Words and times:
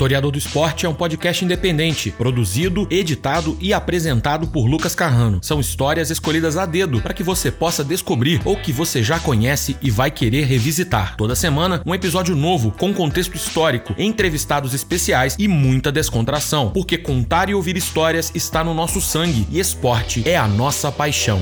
Historiador 0.00 0.32
do 0.32 0.38
Esporte 0.38 0.86
é 0.86 0.88
um 0.88 0.94
podcast 0.94 1.44
independente, 1.44 2.10
produzido, 2.10 2.88
editado 2.90 3.54
e 3.60 3.70
apresentado 3.74 4.46
por 4.46 4.64
Lucas 4.64 4.94
Carrano. 4.94 5.40
São 5.42 5.60
histórias 5.60 6.08
escolhidas 6.08 6.56
a 6.56 6.64
dedo 6.64 7.02
para 7.02 7.12
que 7.12 7.22
você 7.22 7.50
possa 7.50 7.84
descobrir 7.84 8.40
ou 8.46 8.56
que 8.56 8.72
você 8.72 9.02
já 9.02 9.20
conhece 9.20 9.76
e 9.82 9.90
vai 9.90 10.10
querer 10.10 10.46
revisitar. 10.46 11.16
Toda 11.18 11.34
semana, 11.34 11.82
um 11.84 11.94
episódio 11.94 12.34
novo 12.34 12.70
com 12.70 12.94
contexto 12.94 13.34
histórico, 13.34 13.94
entrevistados 13.98 14.72
especiais 14.72 15.36
e 15.38 15.46
muita 15.46 15.92
descontração, 15.92 16.70
porque 16.70 16.96
contar 16.96 17.50
e 17.50 17.54
ouvir 17.54 17.76
histórias 17.76 18.32
está 18.34 18.64
no 18.64 18.72
nosso 18.72 19.02
sangue 19.02 19.46
e 19.50 19.60
esporte 19.60 20.26
é 20.26 20.34
a 20.34 20.48
nossa 20.48 20.90
paixão. 20.90 21.38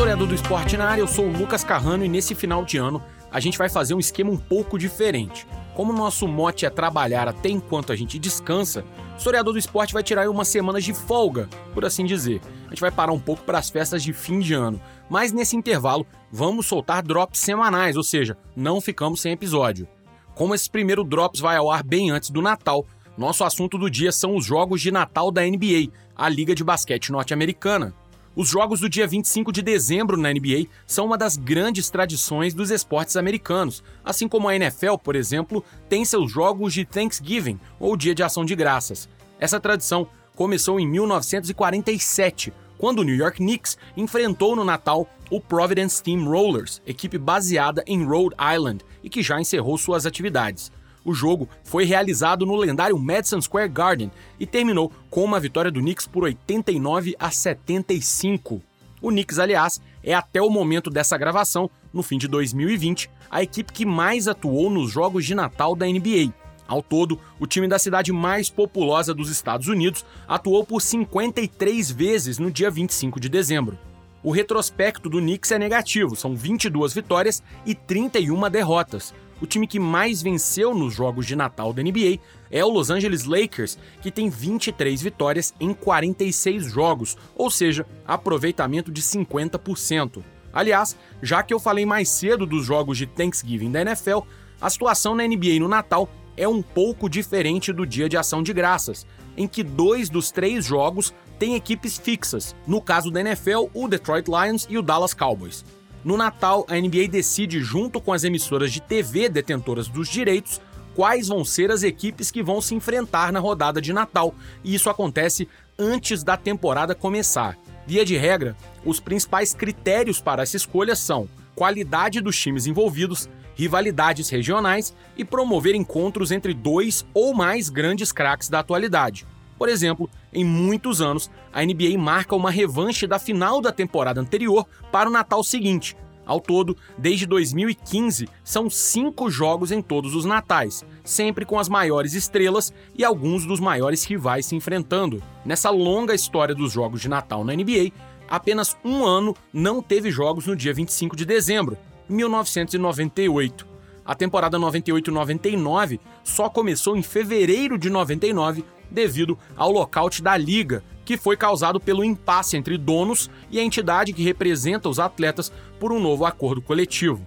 Historiador 0.00 0.28
do 0.28 0.34
esporte 0.34 0.78
na 0.78 0.88
área, 0.88 1.02
eu 1.02 1.06
sou 1.06 1.26
o 1.26 1.30
Lucas 1.30 1.62
Carrano 1.62 2.02
e 2.02 2.08
nesse 2.08 2.34
final 2.34 2.64
de 2.64 2.78
ano 2.78 3.02
a 3.30 3.38
gente 3.38 3.58
vai 3.58 3.68
fazer 3.68 3.92
um 3.92 3.98
esquema 3.98 4.30
um 4.30 4.36
pouco 4.38 4.78
diferente. 4.78 5.46
Como 5.74 5.92
nosso 5.92 6.26
mote 6.26 6.64
é 6.64 6.70
trabalhar 6.70 7.28
até 7.28 7.50
enquanto 7.50 7.92
a 7.92 7.96
gente 7.96 8.18
descansa, 8.18 8.82
o 9.12 9.18
historiador 9.18 9.52
do 9.52 9.58
esporte 9.58 9.92
vai 9.92 10.02
tirar 10.02 10.26
umas 10.30 10.48
semanas 10.48 10.84
de 10.84 10.94
folga, 10.94 11.50
por 11.74 11.84
assim 11.84 12.06
dizer. 12.06 12.40
A 12.66 12.70
gente 12.70 12.80
vai 12.80 12.90
parar 12.90 13.12
um 13.12 13.20
pouco 13.20 13.42
para 13.42 13.58
as 13.58 13.68
festas 13.68 14.02
de 14.02 14.14
fim 14.14 14.40
de 14.40 14.54
ano, 14.54 14.80
mas 15.06 15.32
nesse 15.32 15.54
intervalo 15.54 16.06
vamos 16.32 16.64
soltar 16.64 17.02
drops 17.02 17.38
semanais, 17.38 17.94
ou 17.94 18.02
seja, 18.02 18.38
não 18.56 18.80
ficamos 18.80 19.20
sem 19.20 19.32
episódio. 19.32 19.86
Como 20.34 20.54
esse 20.54 20.70
primeiro 20.70 21.04
drops 21.04 21.40
vai 21.40 21.58
ao 21.58 21.70
ar 21.70 21.82
bem 21.82 22.10
antes 22.10 22.30
do 22.30 22.40
Natal, 22.40 22.86
nosso 23.18 23.44
assunto 23.44 23.76
do 23.76 23.90
dia 23.90 24.12
são 24.12 24.34
os 24.34 24.46
jogos 24.46 24.80
de 24.80 24.90
Natal 24.90 25.30
da 25.30 25.42
NBA, 25.42 25.92
a 26.16 26.26
Liga 26.26 26.54
de 26.54 26.64
Basquete 26.64 27.12
Norte-Americana. 27.12 27.94
Os 28.36 28.48
jogos 28.48 28.78
do 28.78 28.88
dia 28.88 29.08
25 29.08 29.50
de 29.50 29.60
dezembro 29.60 30.16
na 30.16 30.32
NBA 30.32 30.66
são 30.86 31.06
uma 31.06 31.18
das 31.18 31.36
grandes 31.36 31.90
tradições 31.90 32.54
dos 32.54 32.70
esportes 32.70 33.16
americanos, 33.16 33.82
assim 34.04 34.28
como 34.28 34.48
a 34.48 34.54
NFL, 34.54 34.96
por 35.02 35.16
exemplo, 35.16 35.64
tem 35.88 36.04
seus 36.04 36.30
jogos 36.30 36.72
de 36.72 36.84
Thanksgiving, 36.84 37.58
ou 37.80 37.96
Dia 37.96 38.14
de 38.14 38.22
Ação 38.22 38.44
de 38.44 38.54
Graças. 38.54 39.08
Essa 39.40 39.58
tradição 39.58 40.06
começou 40.36 40.78
em 40.78 40.86
1947, 40.86 42.52
quando 42.78 43.00
o 43.00 43.04
New 43.04 43.16
York 43.16 43.38
Knicks 43.38 43.76
enfrentou 43.96 44.54
no 44.54 44.64
Natal 44.64 45.10
o 45.28 45.40
Providence 45.40 45.96
Steamrollers, 45.96 46.80
equipe 46.86 47.18
baseada 47.18 47.82
em 47.86 48.04
Rhode 48.04 48.36
Island 48.54 48.84
e 49.02 49.10
que 49.10 49.22
já 49.22 49.40
encerrou 49.40 49.76
suas 49.76 50.06
atividades. 50.06 50.70
O 51.04 51.14
jogo 51.14 51.48
foi 51.64 51.84
realizado 51.84 52.44
no 52.44 52.56
lendário 52.56 52.98
Madison 52.98 53.40
Square 53.40 53.68
Garden 53.68 54.10
e 54.38 54.46
terminou 54.46 54.92
com 55.08 55.24
uma 55.24 55.40
vitória 55.40 55.70
do 55.70 55.80
Knicks 55.80 56.06
por 56.06 56.24
89 56.24 57.16
a 57.18 57.30
75. 57.30 58.62
O 59.00 59.08
Knicks, 59.08 59.38
aliás, 59.38 59.80
é 60.04 60.12
até 60.12 60.42
o 60.42 60.50
momento 60.50 60.90
dessa 60.90 61.16
gravação, 61.16 61.70
no 61.92 62.02
fim 62.02 62.18
de 62.18 62.28
2020, 62.28 63.10
a 63.30 63.42
equipe 63.42 63.72
que 63.72 63.86
mais 63.86 64.28
atuou 64.28 64.68
nos 64.68 64.90
jogos 64.90 65.24
de 65.24 65.34
Natal 65.34 65.74
da 65.74 65.86
NBA. 65.86 66.32
Ao 66.68 66.82
todo, 66.82 67.18
o 67.40 67.46
time 67.46 67.66
da 67.66 67.78
cidade 67.78 68.12
mais 68.12 68.48
populosa 68.48 69.12
dos 69.12 69.30
Estados 69.30 69.66
Unidos 69.66 70.04
atuou 70.28 70.64
por 70.64 70.80
53 70.80 71.90
vezes 71.90 72.38
no 72.38 72.50
dia 72.50 72.70
25 72.70 73.18
de 73.18 73.28
dezembro. 73.28 73.76
O 74.22 74.30
retrospecto 74.30 75.08
do 75.08 75.18
Knicks 75.18 75.50
é 75.50 75.58
negativo, 75.58 76.14
são 76.14 76.36
22 76.36 76.92
vitórias 76.92 77.42
e 77.64 77.74
31 77.74 78.50
derrotas, 78.50 79.14
o 79.40 79.46
time 79.46 79.66
que 79.66 79.78
mais 79.78 80.22
venceu 80.22 80.74
nos 80.74 80.94
jogos 80.94 81.26
de 81.26 81.34
Natal 81.34 81.72
da 81.72 81.82
NBA 81.82 82.18
é 82.50 82.64
o 82.64 82.68
Los 82.68 82.90
Angeles 82.90 83.24
Lakers, 83.24 83.78
que 84.02 84.10
tem 84.10 84.28
23 84.28 85.00
vitórias 85.00 85.54
em 85.58 85.72
46 85.72 86.70
jogos, 86.70 87.16
ou 87.34 87.50
seja, 87.50 87.86
aproveitamento 88.06 88.90
de 88.90 89.00
50%. 89.00 90.22
Aliás, 90.52 90.96
já 91.22 91.42
que 91.42 91.54
eu 91.54 91.60
falei 91.60 91.86
mais 91.86 92.08
cedo 92.08 92.44
dos 92.44 92.66
jogos 92.66 92.98
de 92.98 93.06
Thanksgiving 93.06 93.70
da 93.70 93.82
NFL, 93.82 94.20
a 94.60 94.68
situação 94.68 95.14
na 95.14 95.26
NBA 95.26 95.60
no 95.60 95.68
Natal 95.68 96.08
é 96.36 96.46
um 96.48 96.60
pouco 96.60 97.08
diferente 97.08 97.72
do 97.72 97.86
dia 97.86 98.08
de 98.08 98.16
ação 98.16 98.42
de 98.42 98.52
graças, 98.52 99.06
em 99.36 99.46
que 99.46 99.62
dois 99.62 100.10
dos 100.10 100.30
três 100.30 100.64
jogos 100.64 101.14
têm 101.38 101.54
equipes 101.54 101.96
fixas, 101.96 102.54
no 102.66 102.82
caso 102.82 103.10
da 103.10 103.20
NFL, 103.20 103.68
o 103.72 103.88
Detroit 103.88 104.26
Lions 104.28 104.66
e 104.68 104.76
o 104.76 104.82
Dallas 104.82 105.14
Cowboys. 105.14 105.64
No 106.04 106.16
Natal, 106.16 106.66
a 106.68 106.76
NBA 106.76 107.08
decide, 107.10 107.60
junto 107.60 108.00
com 108.00 108.12
as 108.12 108.24
emissoras 108.24 108.72
de 108.72 108.80
TV 108.80 109.28
detentoras 109.28 109.86
dos 109.86 110.08
direitos, 110.08 110.60
quais 110.94 111.28
vão 111.28 111.44
ser 111.44 111.70
as 111.70 111.82
equipes 111.82 112.30
que 112.30 112.42
vão 112.42 112.60
se 112.60 112.74
enfrentar 112.74 113.32
na 113.32 113.38
rodada 113.38 113.80
de 113.80 113.92
Natal, 113.92 114.34
e 114.64 114.74
isso 114.74 114.88
acontece 114.88 115.48
antes 115.78 116.22
da 116.22 116.36
temporada 116.36 116.94
começar. 116.94 117.56
Via 117.86 118.04
de 118.04 118.16
regra, 118.16 118.56
os 118.84 119.00
principais 119.00 119.52
critérios 119.52 120.20
para 120.20 120.42
essa 120.42 120.56
escolha 120.56 120.96
são 120.96 121.28
qualidade 121.54 122.20
dos 122.20 122.38
times 122.38 122.66
envolvidos, 122.66 123.28
rivalidades 123.54 124.30
regionais 124.30 124.94
e 125.16 125.24
promover 125.24 125.74
encontros 125.74 126.30
entre 126.30 126.54
dois 126.54 127.04
ou 127.12 127.34
mais 127.34 127.68
grandes 127.68 128.10
craques 128.10 128.48
da 128.48 128.60
atualidade. 128.60 129.26
Por 129.60 129.68
exemplo, 129.68 130.08
em 130.32 130.42
muitos 130.42 131.02
anos, 131.02 131.30
a 131.52 131.62
NBA 131.62 131.98
marca 131.98 132.34
uma 132.34 132.50
revanche 132.50 133.06
da 133.06 133.18
final 133.18 133.60
da 133.60 133.70
temporada 133.70 134.18
anterior 134.18 134.66
para 134.90 135.06
o 135.06 135.12
Natal 135.12 135.44
seguinte. 135.44 135.94
Ao 136.24 136.40
todo, 136.40 136.74
desde 136.96 137.26
2015, 137.26 138.26
são 138.42 138.70
cinco 138.70 139.30
jogos 139.30 139.70
em 139.70 139.82
todos 139.82 140.14
os 140.14 140.24
natais, 140.24 140.82
sempre 141.04 141.44
com 141.44 141.58
as 141.58 141.68
maiores 141.68 142.14
estrelas 142.14 142.72
e 142.96 143.04
alguns 143.04 143.44
dos 143.44 143.60
maiores 143.60 144.02
rivais 144.02 144.46
se 144.46 144.56
enfrentando. 144.56 145.22
Nessa 145.44 145.68
longa 145.68 146.14
história 146.14 146.54
dos 146.54 146.72
jogos 146.72 147.02
de 147.02 147.10
Natal 147.10 147.44
na 147.44 147.54
NBA, 147.54 147.92
apenas 148.30 148.74
um 148.82 149.04
ano 149.04 149.36
não 149.52 149.82
teve 149.82 150.10
jogos 150.10 150.46
no 150.46 150.56
dia 150.56 150.72
25 150.72 151.14
de 151.14 151.26
dezembro, 151.26 151.76
1998. 152.08 153.68
A 154.06 154.14
temporada 154.14 154.58
98-99 154.58 156.00
só 156.24 156.48
começou 156.48 156.96
em 156.96 157.02
fevereiro 157.02 157.76
de 157.76 157.90
99 157.90 158.64
devido 158.90 159.38
ao 159.56 159.70
lockout 159.70 160.22
da 160.22 160.36
liga, 160.36 160.82
que 161.04 161.16
foi 161.16 161.36
causado 161.36 161.80
pelo 161.80 162.04
impasse 162.04 162.56
entre 162.56 162.78
donos 162.78 163.30
e 163.50 163.58
a 163.58 163.62
entidade 163.62 164.12
que 164.12 164.22
representa 164.22 164.88
os 164.88 164.98
atletas 164.98 165.52
por 165.78 165.92
um 165.92 166.00
novo 166.00 166.24
acordo 166.24 166.62
coletivo. 166.62 167.26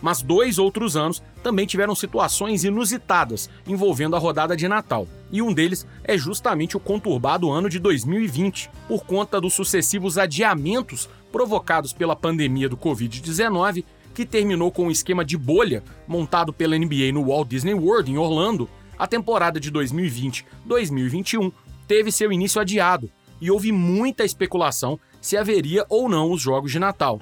Mas 0.00 0.22
dois 0.22 0.58
outros 0.58 0.96
anos 0.96 1.22
também 1.42 1.66
tiveram 1.66 1.94
situações 1.94 2.64
inusitadas 2.64 3.48
envolvendo 3.66 4.14
a 4.14 4.18
rodada 4.18 4.56
de 4.56 4.68
Natal, 4.68 5.08
e 5.32 5.40
um 5.40 5.52
deles 5.52 5.86
é 6.04 6.16
justamente 6.16 6.76
o 6.76 6.80
conturbado 6.80 7.50
ano 7.50 7.68
de 7.68 7.78
2020, 7.78 8.70
por 8.86 9.04
conta 9.04 9.40
dos 9.40 9.54
sucessivos 9.54 10.18
adiamentos 10.18 11.08
provocados 11.32 11.92
pela 11.92 12.14
pandemia 12.14 12.68
do 12.68 12.76
Covid-19, 12.76 13.84
que 14.14 14.24
terminou 14.24 14.70
com 14.70 14.86
um 14.86 14.90
esquema 14.90 15.24
de 15.24 15.36
bolha 15.36 15.82
montado 16.06 16.52
pela 16.52 16.78
NBA 16.78 17.12
no 17.12 17.26
Walt 17.26 17.48
Disney 17.48 17.74
World 17.74 18.10
em 18.10 18.16
Orlando 18.16 18.68
a 18.98 19.06
temporada 19.06 19.60
de 19.60 19.70
2020-2021 19.72 21.52
teve 21.86 22.10
seu 22.10 22.32
início 22.32 22.60
adiado 22.60 23.10
e 23.40 23.50
houve 23.50 23.72
muita 23.72 24.24
especulação 24.24 24.98
se 25.20 25.36
haveria 25.36 25.84
ou 25.88 26.08
não 26.08 26.30
os 26.30 26.40
jogos 26.40 26.72
de 26.72 26.78
Natal. 26.78 27.20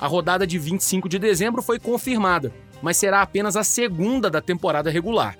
A 0.00 0.06
rodada 0.06 0.46
de 0.46 0.58
25 0.58 1.08
de 1.08 1.18
dezembro 1.18 1.62
foi 1.62 1.78
confirmada, 1.78 2.52
mas 2.82 2.96
será 2.96 3.22
apenas 3.22 3.56
a 3.56 3.64
segunda 3.64 4.30
da 4.30 4.40
temporada 4.40 4.90
regular. 4.90 5.38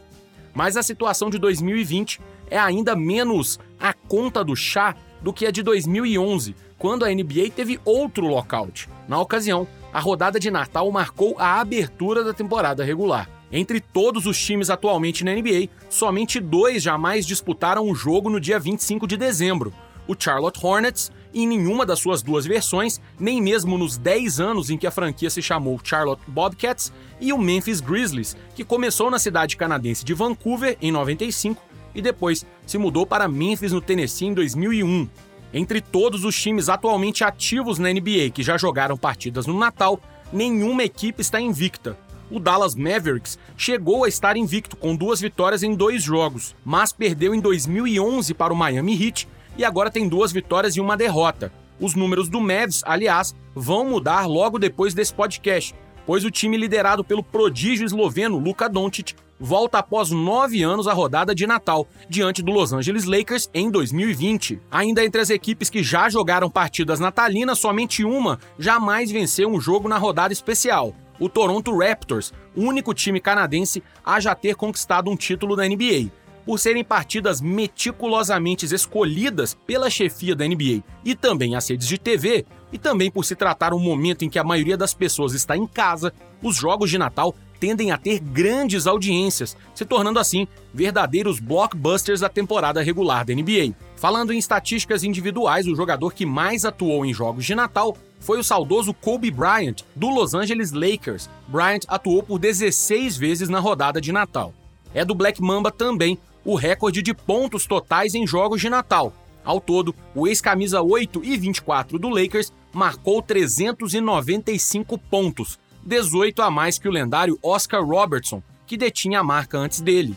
Mas 0.54 0.76
a 0.76 0.82
situação 0.82 1.28
de 1.28 1.38
2020 1.38 2.20
é 2.50 2.58
ainda 2.58 2.96
menos 2.96 3.60
a 3.78 3.92
conta 3.92 4.42
do 4.42 4.56
chá 4.56 4.96
do 5.20 5.32
que 5.32 5.46
a 5.46 5.50
de 5.50 5.62
2011, 5.62 6.56
quando 6.78 7.04
a 7.04 7.08
NBA 7.08 7.50
teve 7.54 7.78
outro 7.84 8.26
lockout. 8.26 8.88
Na 9.06 9.20
ocasião, 9.20 9.66
a 9.93 10.00
rodada 10.00 10.40
de 10.40 10.50
Natal 10.50 10.90
marcou 10.90 11.37
a 11.38 11.61
abertura 11.61 12.25
da 12.25 12.32
temporada 12.32 12.84
regular. 12.84 13.28
Entre 13.50 13.81
todos 13.81 14.26
os 14.26 14.38
times 14.38 14.70
atualmente 14.70 15.25
na 15.25 15.32
NBA, 15.32 15.69
somente 15.88 16.40
dois 16.40 16.82
jamais 16.82 17.26
disputaram 17.26 17.87
um 17.87 17.94
jogo 17.94 18.28
no 18.28 18.40
dia 18.40 18.58
25 18.58 19.06
de 19.06 19.16
dezembro: 19.16 19.72
o 20.08 20.14
Charlotte 20.19 20.58
Hornets, 20.64 21.12
em 21.34 21.46
nenhuma 21.46 21.84
das 21.84 21.98
suas 21.98 22.22
duas 22.22 22.46
versões, 22.46 23.00
nem 23.19 23.40
mesmo 23.40 23.76
nos 23.76 23.96
10 23.96 24.40
anos 24.40 24.70
em 24.70 24.78
que 24.78 24.87
a 24.87 24.90
franquia 24.90 25.31
se 25.31 25.43
chamou 25.43 25.81
Charlotte 25.82 26.22
Bobcats, 26.26 26.93
e 27.20 27.32
o 27.32 27.38
Memphis 27.38 27.81
Grizzlies, 27.81 28.37
que 28.54 28.64
começou 28.64 29.10
na 29.10 29.19
cidade 29.19 29.56
canadense 29.56 30.04
de 30.04 30.14
Vancouver 30.14 30.76
em 30.81 30.90
95 30.90 31.62
e 31.94 32.02
depois 32.02 32.44
se 32.66 32.76
mudou 32.76 33.06
para 33.06 33.26
Memphis, 33.26 33.72
no 33.72 33.81
Tennessee, 33.81 34.26
em 34.26 34.34
2001. 34.34 35.08
Entre 35.52 35.81
todos 35.81 36.25
os 36.25 36.38
times 36.38 36.69
atualmente 36.69 37.25
ativos 37.25 37.78
na 37.78 37.90
NBA 37.90 38.31
que 38.34 38.42
já 38.42 38.58
jogaram 38.58 38.96
partidas 38.96 39.46
no 39.46 39.58
Natal, 39.58 39.99
nenhuma 40.32 40.84
equipe 40.84 41.22
está 41.22 41.40
invicta, 41.40 41.99
o 42.31 42.40
Dallas 42.40 42.75
Mavericks 42.75 43.38
chegou 43.56 44.05
a 44.05 44.08
estar 44.08 44.37
invicto 44.37 44.76
com 44.76 44.96
duas 44.96 45.20
vitórias 45.20 45.62
em 45.62 45.75
dois 45.75 46.02
jogos, 46.02 46.55
mas 46.64 46.93
perdeu 46.93 47.34
em 47.34 47.40
2011 47.40 48.34
para 48.34 48.52
o 48.52 48.56
Miami 48.56 49.00
Heat 49.00 49.28
e 49.56 49.64
agora 49.64 49.90
tem 49.90 50.08
duas 50.08 50.32
vitórias 50.32 50.76
e 50.76 50.81
uma 50.81 50.96
derrota. 50.96 51.52
Os 51.81 51.94
números 51.94 52.28
do 52.28 52.40
Mavs, 52.40 52.82
aliás, 52.84 53.34
vão 53.55 53.84
mudar 53.84 54.26
logo 54.26 54.58
depois 54.58 54.94
desse 54.94 55.12
podcast, 55.12 55.75
pois 56.06 56.25
o 56.25 56.31
time 56.31 56.56
liderado 56.56 57.05
pelo 57.05 57.23
prodígio 57.23 57.84
esloveno 57.84 58.38
Luka 58.38 58.69
Doncic 58.69 59.14
volta 59.38 59.78
após 59.78 60.11
nove 60.11 60.62
anos 60.62 60.88
à 60.88 60.93
rodada 60.93 61.34
de 61.34 61.46
Natal, 61.46 61.87
diante 62.08 62.43
do 62.43 62.50
Los 62.50 62.73
Angeles 62.73 63.05
Lakers 63.05 63.50
em 63.52 63.70
2020. 63.70 64.61
Ainda 64.70 65.05
entre 65.05 65.20
as 65.20 65.31
equipes 65.31 65.69
que 65.69 65.82
já 65.82 66.08
jogaram 66.08 66.50
partidas 66.50 67.00
natalinas, 67.00 67.58
somente 67.58 68.05
uma 68.05 68.38
jamais 68.58 69.11
venceu 69.11 69.50
um 69.50 69.61
jogo 69.61 69.88
na 69.88 69.99
rodada 69.99 70.32
especial. 70.32 70.94
O 71.18 71.28
Toronto 71.28 71.76
Raptors, 71.76 72.32
único 72.54 72.92
time 72.92 73.20
canadense 73.20 73.82
a 74.04 74.20
já 74.20 74.34
ter 74.34 74.54
conquistado 74.54 75.10
um 75.10 75.16
título 75.16 75.56
da 75.56 75.66
NBA. 75.66 76.10
Por 76.44 76.60
serem 76.60 76.84
partidas 76.84 77.40
meticulosamente 77.40 78.66
escolhidas 78.66 79.54
pela 79.66 79.90
chefia 79.90 80.36
da 80.36 80.46
NBA 80.46 80.84
e 81.04 81.14
também 81.14 81.56
as 81.56 81.68
redes 81.68 81.88
de 81.88 81.98
TV, 81.98 82.46
e 82.72 82.78
também 82.78 83.10
por 83.10 83.24
se 83.24 83.34
tratar 83.34 83.74
um 83.74 83.80
momento 83.80 84.24
em 84.24 84.28
que 84.28 84.38
a 84.38 84.44
maioria 84.44 84.76
das 84.76 84.94
pessoas 84.94 85.32
está 85.32 85.56
em 85.56 85.66
casa, 85.66 86.12
os 86.42 86.56
jogos 86.56 86.90
de 86.90 86.98
Natal 86.98 87.34
tendem 87.58 87.90
a 87.90 87.98
ter 87.98 88.20
grandes 88.20 88.86
audiências, 88.86 89.56
se 89.74 89.84
tornando 89.84 90.18
assim 90.18 90.46
verdadeiros 90.72 91.40
blockbusters 91.40 92.20
da 92.20 92.28
temporada 92.28 92.82
regular 92.82 93.24
da 93.24 93.34
NBA. 93.34 93.74
Falando 93.96 94.32
em 94.32 94.38
estatísticas 94.38 95.04
individuais, 95.04 95.66
o 95.66 95.74
jogador 95.74 96.12
que 96.12 96.26
mais 96.26 96.64
atuou 96.64 97.04
em 97.04 97.14
jogos 97.14 97.44
de 97.44 97.54
Natal 97.54 97.96
foi 98.20 98.38
o 98.38 98.44
saudoso 98.44 98.94
Kobe 98.94 99.30
Bryant, 99.30 99.82
do 99.94 100.08
Los 100.08 100.34
Angeles 100.34 100.72
Lakers. 100.72 101.28
Bryant 101.48 101.80
atuou 101.86 102.22
por 102.22 102.38
16 102.38 103.16
vezes 103.16 103.48
na 103.48 103.60
rodada 103.60 104.00
de 104.00 104.12
Natal. 104.12 104.52
É 104.94 105.04
do 105.04 105.14
Black 105.14 105.40
Mamba 105.42 105.70
também 105.70 106.18
o 106.44 106.54
recorde 106.54 107.02
de 107.02 107.12
pontos 107.12 107.66
totais 107.66 108.14
em 108.14 108.26
jogos 108.26 108.60
de 108.60 108.70
Natal. 108.70 109.12
Ao 109.44 109.60
todo, 109.60 109.94
o 110.14 110.26
ex-camisa 110.26 110.80
8 110.82 111.24
e 111.24 111.36
24 111.36 111.98
do 111.98 112.08
Lakers 112.08 112.52
marcou 112.72 113.22
395 113.22 114.98
pontos, 114.98 115.58
18 115.84 116.42
a 116.42 116.50
mais 116.50 116.78
que 116.78 116.88
o 116.88 116.92
lendário 116.92 117.38
Oscar 117.42 117.84
Robertson, 117.84 118.42
que 118.66 118.76
detinha 118.76 119.20
a 119.20 119.24
marca 119.24 119.56
antes 119.56 119.80
dele. 119.80 120.16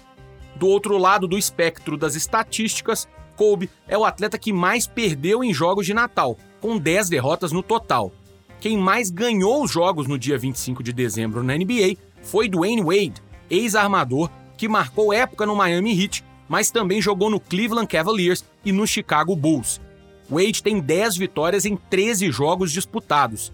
Do 0.56 0.68
outro 0.68 0.98
lado 0.98 1.28
do 1.28 1.38
espectro 1.38 1.96
das 1.96 2.16
estatísticas, 2.16 3.08
Kobe 3.36 3.70
é 3.88 3.98
o 3.98 4.04
atleta 4.04 4.38
que 4.38 4.52
mais 4.52 4.86
perdeu 4.86 5.44
em 5.44 5.54
jogos 5.54 5.86
de 5.86 5.94
Natal, 5.94 6.38
com 6.62 6.78
10 6.78 7.10
derrotas 7.10 7.52
no 7.52 7.64
total. 7.64 8.12
Quem 8.60 8.78
mais 8.78 9.10
ganhou 9.10 9.64
os 9.64 9.72
jogos 9.72 10.08
no 10.08 10.18
dia 10.18 10.38
25 10.38 10.84
de 10.84 10.92
dezembro 10.92 11.42
na 11.44 11.56
NBA 11.56 11.96
foi 12.22 12.50
Dwayne 12.50 12.82
Wade, 12.82 13.22
ex-armador 13.50 14.30
que 14.58 14.68
marcou 14.68 15.14
época 15.14 15.46
no 15.46 15.56
Miami 15.56 15.98
Heat, 15.98 16.24
mas 16.48 16.70
também 16.70 17.02
jogou 17.02 17.30
no 17.30 17.40
Cleveland 17.40 17.88
Cavaliers 17.88 18.44
e 18.66 18.74
no 18.74 18.86
Chicago 18.86 19.34
Bulls. 19.36 19.80
Wade 20.30 20.62
tem 20.62 20.82
10 20.82 21.16
vitórias 21.16 21.66
em 21.66 21.78
13 21.78 22.30
jogos 22.32 22.72
disputados, 22.72 23.54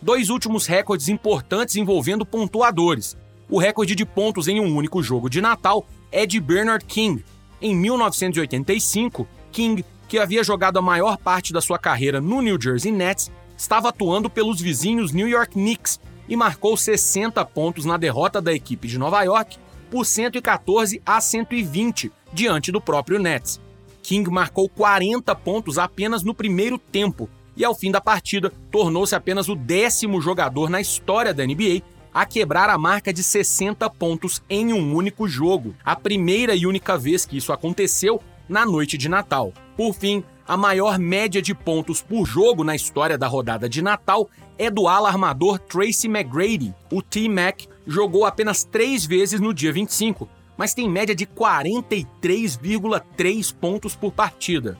dois 0.00 0.30
últimos 0.30 0.66
recordes 0.66 1.08
importantes 1.08 1.74
envolvendo 1.74 2.24
pontuadores. 2.24 3.16
O 3.50 3.58
recorde 3.58 3.94
de 3.94 4.06
pontos 4.06 4.46
em 4.46 4.60
um 4.60 4.76
único 4.76 5.02
jogo 5.02 5.28
de 5.28 5.40
Natal 5.40 5.86
é 6.12 6.24
de 6.24 6.40
Bernard 6.40 6.84
King. 6.84 7.24
Em 7.60 7.74
1985, 7.74 9.26
King, 9.50 9.84
que 10.08 10.18
havia 10.18 10.44
jogado 10.44 10.78
a 10.78 10.82
maior 10.82 11.16
parte 11.16 11.52
da 11.52 11.60
sua 11.60 11.78
carreira 11.78 12.20
no 12.20 12.42
New 12.42 12.60
Jersey 12.60 12.92
Nets, 12.92 13.30
estava 13.56 13.88
atuando 13.88 14.28
pelos 14.28 14.60
vizinhos 14.60 15.12
New 15.12 15.28
York 15.28 15.52
Knicks 15.52 16.00
e 16.28 16.36
marcou 16.36 16.76
60 16.76 17.44
pontos 17.46 17.84
na 17.84 17.96
derrota 17.96 18.40
da 18.40 18.52
equipe 18.52 18.88
de 18.88 18.98
Nova 18.98 19.22
York 19.22 19.58
por 19.90 20.04
114 20.04 21.00
a 21.04 21.20
120 21.20 22.10
diante 22.32 22.72
do 22.72 22.80
próprio 22.80 23.18
Nets. 23.18 23.60
King 24.02 24.28
marcou 24.30 24.68
40 24.68 25.34
pontos 25.34 25.78
apenas 25.78 26.22
no 26.22 26.34
primeiro 26.34 26.78
tempo 26.78 27.28
e 27.56 27.64
ao 27.64 27.74
fim 27.74 27.90
da 27.90 28.00
partida 28.00 28.52
tornou-se 28.70 29.14
apenas 29.14 29.48
o 29.48 29.54
décimo 29.54 30.20
jogador 30.20 30.68
na 30.68 30.80
história 30.80 31.32
da 31.32 31.46
NBA 31.46 31.82
a 32.12 32.24
quebrar 32.24 32.70
a 32.70 32.78
marca 32.78 33.12
de 33.12 33.22
60 33.22 33.88
pontos 33.90 34.42
em 34.48 34.72
um 34.72 34.94
único 34.94 35.26
jogo, 35.26 35.74
a 35.84 35.96
primeira 35.96 36.54
e 36.54 36.66
única 36.66 36.96
vez 36.96 37.26
que 37.26 37.36
isso 37.36 37.52
aconteceu 37.52 38.20
na 38.48 38.66
noite 38.66 38.98
de 38.98 39.08
Natal. 39.08 39.52
Por 39.76 39.94
fim, 39.94 40.24
a 40.46 40.56
maior 40.56 40.98
média 40.98 41.40
de 41.40 41.54
pontos 41.54 42.02
por 42.02 42.26
jogo 42.26 42.62
na 42.62 42.76
história 42.76 43.16
da 43.16 43.26
rodada 43.26 43.66
de 43.68 43.80
Natal 43.80 44.28
é 44.58 44.68
do 44.70 44.86
alarmador 44.86 45.58
Tracy 45.58 46.06
McGrady. 46.06 46.74
O 46.92 47.00
T-Mac 47.00 47.62
jogou 47.86 48.26
apenas 48.26 48.64
três 48.64 49.06
vezes 49.06 49.40
no 49.40 49.54
dia 49.54 49.72
25, 49.72 50.28
mas 50.56 50.72
tem 50.74 50.88
média 50.88 51.14
de 51.14 51.26
43,3 51.26 53.54
pontos 53.54 53.94
por 53.96 54.12
partida. 54.12 54.78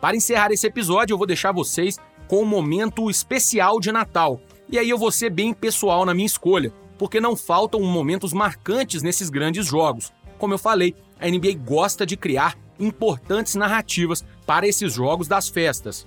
Para 0.00 0.16
encerrar 0.16 0.50
esse 0.52 0.66
episódio, 0.66 1.14
eu 1.14 1.18
vou 1.18 1.26
deixar 1.26 1.52
vocês 1.52 1.98
com 2.26 2.40
um 2.42 2.46
momento 2.46 3.10
especial 3.10 3.78
de 3.80 3.92
Natal. 3.92 4.40
E 4.68 4.78
aí 4.78 4.88
eu 4.88 4.96
vou 4.96 5.10
ser 5.10 5.30
bem 5.30 5.52
pessoal 5.52 6.06
na 6.06 6.14
minha 6.14 6.26
escolha, 6.26 6.72
porque 6.96 7.20
não 7.20 7.34
faltam 7.34 7.80
momentos 7.80 8.32
marcantes 8.32 9.02
nesses 9.02 9.28
grandes 9.28 9.66
jogos. 9.66 10.12
Como 10.38 10.54
eu 10.54 10.58
falei, 10.58 10.94
a 11.18 11.28
NBA 11.28 11.54
gosta 11.66 12.06
de 12.06 12.16
criar 12.16 12.56
importantes 12.80 13.54
narrativas 13.54 14.24
para 14.46 14.66
esses 14.66 14.92
jogos 14.94 15.28
das 15.28 15.48
festas. 15.48 16.06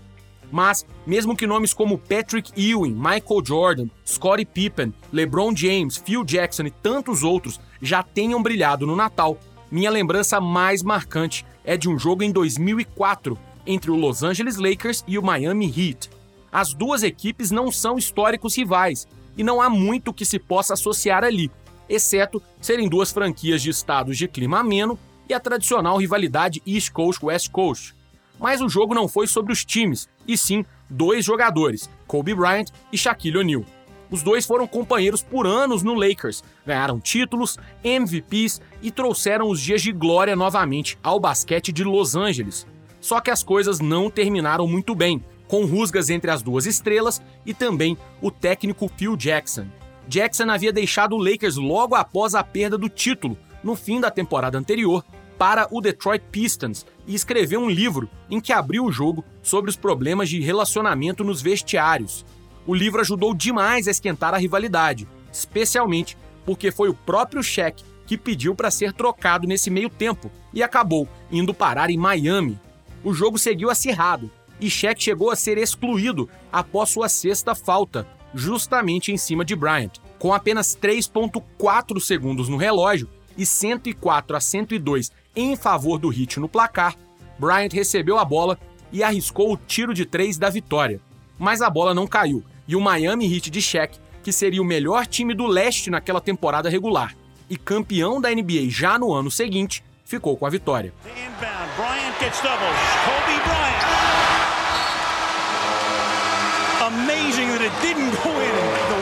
Mas, 0.51 0.85
mesmo 1.07 1.35
que 1.35 1.47
nomes 1.47 1.73
como 1.73 1.97
Patrick 1.97 2.51
Ewing, 2.55 2.93
Michael 2.93 3.43
Jordan, 3.43 3.87
Scottie 4.05 4.45
Pippen, 4.45 4.93
LeBron 5.11 5.55
James, 5.55 5.97
Phil 5.97 6.23
Jackson 6.23 6.63
e 6.63 6.71
tantos 6.71 7.23
outros 7.23 7.59
já 7.81 8.03
tenham 8.03 8.43
brilhado 8.43 8.85
no 8.85 8.95
Natal, 8.95 9.37
minha 9.71 9.89
lembrança 9.89 10.39
mais 10.39 10.83
marcante 10.83 11.45
é 11.63 11.75
de 11.75 11.89
um 11.89 11.97
jogo 11.97 12.23
em 12.23 12.31
2004 12.31 13.37
entre 13.65 13.89
o 13.89 13.95
Los 13.95 14.21
Angeles 14.21 14.57
Lakers 14.57 15.03
e 15.07 15.17
o 15.17 15.23
Miami 15.23 15.65
Heat. 15.65 16.09
As 16.51 16.73
duas 16.73 17.01
equipes 17.01 17.49
não 17.49 17.71
são 17.71 17.97
históricos 17.97 18.55
rivais 18.55 19.07
e 19.35 19.43
não 19.43 19.59
há 19.59 19.69
muito 19.69 20.13
que 20.13 20.25
se 20.25 20.37
possa 20.37 20.73
associar 20.73 21.23
ali, 21.23 21.49
exceto 21.89 22.41
serem 22.61 22.87
duas 22.87 23.11
franquias 23.11 23.61
de 23.61 23.71
estados 23.71 24.17
de 24.17 24.27
clima 24.27 24.59
ameno 24.59 24.99
e 25.27 25.33
a 25.33 25.39
tradicional 25.39 25.97
rivalidade 25.97 26.61
East 26.65 26.91
Coast-West 26.91 27.49
Coast. 27.51 27.95
Mas 28.39 28.61
o 28.61 28.69
jogo 28.69 28.93
não 28.93 29.07
foi 29.07 29.27
sobre 29.27 29.53
os 29.53 29.63
times, 29.63 30.07
e 30.27 30.37
sim 30.37 30.65
dois 30.89 31.23
jogadores, 31.25 31.89
Kobe 32.07 32.35
Bryant 32.35 32.67
e 32.91 32.97
Shaquille 32.97 33.37
O'Neal. 33.37 33.65
Os 34.11 34.21
dois 34.21 34.45
foram 34.45 34.67
companheiros 34.67 35.23
por 35.23 35.47
anos 35.47 35.81
no 35.81 35.95
Lakers, 35.95 36.43
ganharam 36.65 36.99
títulos, 36.99 37.57
MVPs 37.83 38.61
e 38.81 38.91
trouxeram 38.91 39.49
os 39.49 39.59
dias 39.59 39.81
de 39.81 39.91
glória 39.91 40.35
novamente 40.35 40.99
ao 41.01 41.19
basquete 41.19 41.71
de 41.71 41.83
Los 41.83 42.15
Angeles. 42.15 42.67
Só 43.01 43.19
que 43.19 43.31
as 43.31 43.43
coisas 43.43 43.79
não 43.79 44.09
terminaram 44.09 44.67
muito 44.67 44.93
bem, 44.93 45.23
com 45.47 45.65
rusgas 45.65 46.09
entre 46.09 46.29
as 46.29 46.43
duas 46.43 46.65
estrelas 46.65 47.21
e 47.45 47.53
também 47.53 47.97
o 48.21 48.29
técnico 48.29 48.87
Phil 48.95 49.15
Jackson. 49.15 49.65
Jackson 50.07 50.49
havia 50.49 50.71
deixado 50.71 51.15
o 51.15 51.17
Lakers 51.17 51.55
logo 51.55 51.95
após 51.95 52.35
a 52.35 52.43
perda 52.43 52.77
do 52.77 52.89
título, 52.89 53.37
no 53.63 53.75
fim 53.75 53.99
da 53.99 54.11
temporada 54.11 54.57
anterior, 54.57 55.03
para 55.37 55.67
o 55.71 55.81
Detroit 55.81 56.23
Pistons 56.31 56.85
e 57.07 57.15
escreveu 57.15 57.59
um 57.59 57.69
livro 57.69 58.09
em 58.29 58.39
que 58.39 58.53
abriu 58.53 58.85
o 58.85 58.91
jogo 58.91 59.23
sobre 59.41 59.69
os 59.69 59.75
problemas 59.75 60.29
de 60.29 60.39
relacionamento 60.39 61.23
nos 61.23 61.41
vestiários. 61.41 62.25
O 62.65 62.73
livro 62.73 63.01
ajudou 63.01 63.33
demais 63.33 63.87
a 63.87 63.91
esquentar 63.91 64.33
a 64.33 64.37
rivalidade, 64.37 65.07
especialmente 65.31 66.17
porque 66.45 66.71
foi 66.71 66.89
o 66.89 66.93
próprio 66.93 67.43
Shaq 67.43 67.83
que 68.05 68.17
pediu 68.17 68.53
para 68.53 68.71
ser 68.71 68.93
trocado 68.93 69.47
nesse 69.47 69.69
meio 69.69 69.89
tempo 69.89 70.31
e 70.53 70.61
acabou 70.61 71.07
indo 71.31 71.53
parar 71.53 71.89
em 71.89 71.97
Miami, 71.97 72.59
o 73.03 73.13
jogo 73.13 73.37
seguiu 73.37 73.69
acirrado 73.69 74.31
e 74.61 74.69
Shaq 74.69 75.03
chegou 75.03 75.29
a 75.29 75.35
ser 75.35 75.57
excluído 75.57 76.29
após 76.51 76.89
sua 76.89 77.09
sexta 77.09 77.53
falta, 77.53 78.07
justamente 78.33 79.11
em 79.11 79.17
cima 79.17 79.43
de 79.43 79.55
Bryant. 79.55 79.91
Com 80.17 80.33
apenas 80.33 80.77
3.4 80.81 81.99
segundos 81.99 82.47
no 82.47 82.55
relógio 82.55 83.09
e 83.37 83.45
104 83.45 84.35
a 84.35 84.39
102 84.39 85.11
em 85.35 85.55
favor 85.55 85.97
do 85.97 86.11
Heat 86.11 86.39
no 86.39 86.47
placar, 86.47 86.95
Bryant 87.39 87.73
recebeu 87.73 88.17
a 88.19 88.25
bola 88.25 88.57
e 88.91 89.03
arriscou 89.03 89.51
o 89.51 89.57
tiro 89.57 89.93
de 89.93 90.05
três 90.05 90.37
da 90.37 90.49
vitória. 90.49 91.01
Mas 91.39 91.61
a 91.61 91.69
bola 91.69 91.93
não 91.93 92.05
caiu 92.05 92.43
e 92.67 92.75
o 92.75 92.81
Miami 92.81 93.33
Heat 93.33 93.49
de 93.49 93.61
Shaq, 93.61 93.99
que 94.21 94.31
seria 94.31 94.61
o 94.61 94.65
melhor 94.65 95.05
time 95.07 95.33
do 95.33 95.47
leste 95.47 95.89
naquela 95.89 96.21
temporada 96.21 96.69
regular 96.69 97.15
e 97.49 97.57
campeão 97.57 98.21
da 98.21 98.29
NBA 98.29 98.69
já 98.69 98.97
no 98.97 99.13
ano 99.13 99.29
seguinte, 99.29 99.83
ficou 100.05 100.37
com 100.37 100.45
a 100.45 100.49
vitória. 100.49 100.93
Amazing 106.83 107.47
that 107.47 107.61
it 107.61 107.71
didn't 107.81 108.11
go 108.21 108.29
in 108.29 108.92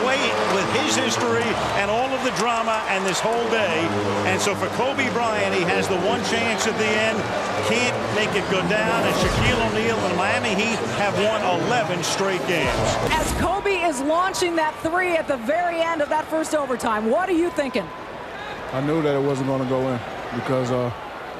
with 0.54 0.68
his 0.80 0.96
history 0.96 1.48
and 1.80 1.90
all 1.90 2.08
of 2.10 2.22
the 2.24 2.30
drama 2.32 2.82
and 2.88 3.04
this 3.06 3.20
whole 3.20 3.48
day. 3.50 3.86
And 4.28 4.40
so 4.40 4.54
for 4.54 4.68
Kobe 4.78 5.10
Bryant, 5.12 5.54
he 5.54 5.62
has 5.62 5.88
the 5.88 5.98
one 6.00 6.22
chance 6.24 6.66
at 6.66 6.76
the 6.78 6.86
end. 6.86 7.18
Can't 7.68 7.96
make 8.14 8.30
it 8.36 8.48
go 8.50 8.60
down. 8.68 9.02
And 9.04 9.14
Shaquille 9.16 9.70
O'Neal 9.70 9.98
and 9.98 10.16
Miami 10.16 10.54
Heat 10.54 10.78
have 11.00 11.14
won 11.24 11.40
11 11.66 12.02
straight 12.02 12.44
games. 12.46 12.68
As 13.10 13.32
Kobe 13.40 13.82
is 13.82 14.00
launching 14.00 14.56
that 14.56 14.74
three 14.82 15.16
at 15.16 15.28
the 15.28 15.36
very 15.38 15.80
end 15.80 16.02
of 16.02 16.08
that 16.08 16.24
first 16.26 16.54
overtime, 16.54 17.10
what 17.10 17.28
are 17.28 17.38
you 17.38 17.50
thinking? 17.50 17.88
I 18.72 18.80
knew 18.80 19.02
that 19.02 19.14
it 19.14 19.22
wasn't 19.22 19.48
going 19.48 19.62
to 19.62 19.68
go 19.68 19.88
in 19.88 20.00
because 20.34 20.70
uh, 20.70 20.92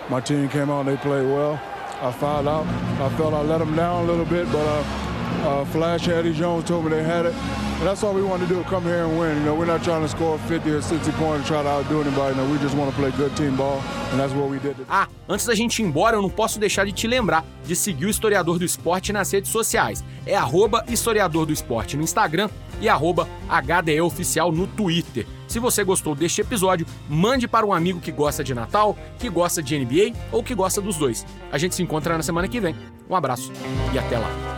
my 0.08 0.20
team 0.20 0.48
came 0.48 0.70
out 0.70 0.80
and 0.80 0.88
they 0.88 0.96
played 0.96 1.26
well. 1.26 1.60
I 2.00 2.10
fouled 2.10 2.48
out. 2.48 2.66
I 3.00 3.08
felt 3.16 3.32
I 3.32 3.42
let 3.42 3.58
them 3.58 3.76
down 3.76 4.04
a 4.04 4.06
little 4.06 4.24
bit, 4.24 4.50
but 4.50 4.66
uh, 4.66 5.01
Uh, 5.42 5.64
Flash 5.66 6.06
Eddie 6.06 6.32
Jones 6.32 6.64
told 6.64 6.84
me 6.84 6.90
they 6.90 7.02
had 7.02 7.26
it. 7.26 7.34
And 7.34 7.88
that's 7.88 8.04
all 8.04 8.14
we 8.14 8.22
want 8.22 8.42
to 8.42 8.48
do, 8.48 8.62
come 8.64 8.84
here 8.84 9.04
and 9.04 9.18
win. 9.18 9.36
You 9.38 9.44
know, 9.44 9.54
we're 9.56 9.66
not 9.66 9.82
trying 9.82 10.02
to 10.02 10.08
score 10.08 10.38
50 10.38 10.70
or 10.70 10.80
60 10.80 11.10
points 11.12 11.48
try 11.48 11.64
to 11.64 11.68
outdo 11.68 12.00
anybody. 12.00 12.36
You 12.36 12.42
know, 12.42 12.52
we 12.52 12.58
just 12.58 12.76
want 12.76 12.94
to 12.94 12.96
play 12.96 13.10
good 13.10 13.36
team 13.36 13.56
ball, 13.56 13.82
and 14.12 14.20
that's 14.20 14.32
what 14.32 14.48
we 14.48 14.60
did. 14.60 14.76
Ah, 14.88 15.08
antes 15.28 15.44
da 15.44 15.54
gente 15.54 15.82
ir 15.82 15.86
embora, 15.86 16.16
eu 16.16 16.22
não 16.22 16.30
posso 16.30 16.60
deixar 16.60 16.86
de 16.86 16.92
te 16.92 17.08
lembrar 17.08 17.44
de 17.66 17.74
seguir 17.74 18.06
o 18.06 18.08
Historiador 18.08 18.56
do 18.56 18.64
Esporte 18.64 19.12
nas 19.12 19.32
redes 19.32 19.50
sociais. 19.50 20.04
É 20.24 20.36
arroba 20.36 20.84
Historiador 20.88 21.44
do 21.44 21.52
Esporte 21.52 21.96
no 21.96 22.04
Instagram 22.04 22.48
e 22.80 22.88
arroba 22.88 23.28
HDEOficial 23.48 24.52
no 24.52 24.68
Twitter. 24.68 25.26
Se 25.48 25.58
você 25.58 25.82
gostou 25.82 26.14
deste 26.14 26.40
episódio, 26.40 26.86
mande 27.08 27.48
para 27.48 27.66
um 27.66 27.72
amigo 27.72 27.98
que 27.98 28.12
gosta 28.12 28.44
de 28.44 28.54
Natal, 28.54 28.96
que 29.18 29.28
gosta 29.28 29.60
de 29.60 29.76
NBA 29.76 30.16
ou 30.30 30.40
que 30.40 30.54
gosta 30.54 30.80
dos 30.80 30.96
dois. 30.96 31.26
A 31.50 31.58
gente 31.58 31.74
se 31.74 31.82
encontra 31.82 32.16
na 32.16 32.22
semana 32.22 32.46
que 32.46 32.60
vem. 32.60 32.76
Um 33.10 33.16
abraço 33.16 33.52
e 33.92 33.98
até 33.98 34.18
lá. 34.18 34.51